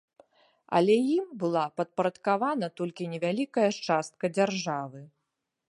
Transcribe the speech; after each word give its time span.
Але 0.77 0.95
ім 1.17 1.25
была 1.43 1.65
падпарадкавана 1.81 2.71
толькі 2.83 3.11
невялікая 3.13 3.69
частка 3.87 4.25
дзяржавы. 4.39 4.99